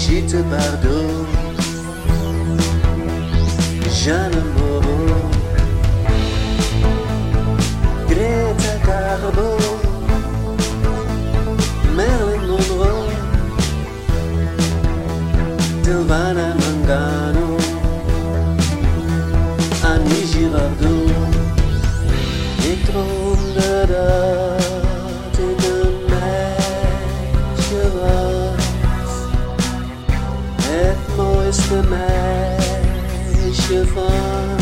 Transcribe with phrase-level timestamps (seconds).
[0.00, 1.26] Brigitte Bardot,
[3.92, 5.30] Jeanne Moreau,
[8.08, 9.58] Greta Garbo,
[11.94, 13.12] Marilyn Monroe,
[15.84, 17.58] Silvana Mangano,
[19.84, 21.10] Annie Girardot,
[22.72, 23.29] ik droomde
[31.70, 31.88] mooiste
[33.48, 34.56] meisje van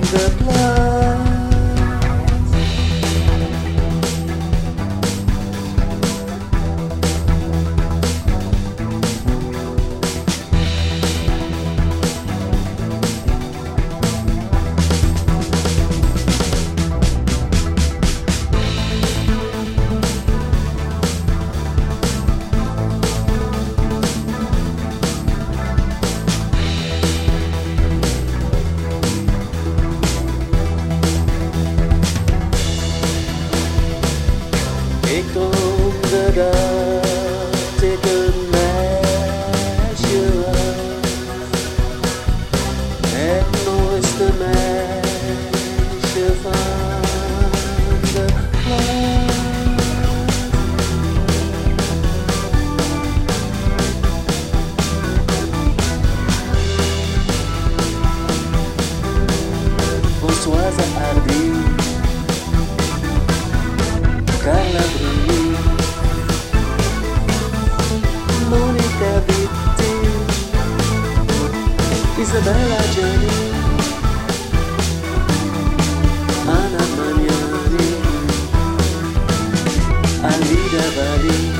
[0.00, 0.93] de plaats.
[60.44, 61.56] suasa ardi
[64.44, 65.40] Karena beri
[68.52, 69.94] Monica Vitti
[72.20, 73.40] Isabella Jenny
[76.44, 77.88] Anna Magnani
[80.28, 81.53] Alida Bari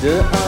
[0.00, 0.47] 的爱。